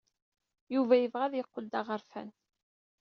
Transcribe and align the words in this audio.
Yuba 0.73 0.95
yebɣa 0.97 1.23
ad 1.27 1.33
yeqqel 1.35 1.65
d 1.67 1.73
aɣerfan. 1.79 2.29